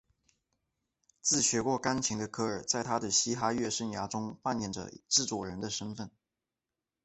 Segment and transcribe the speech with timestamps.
[1.21, 6.09] 自学过钢琴的科尔在他的嘻哈乐生涯中扮演着制作人的身份。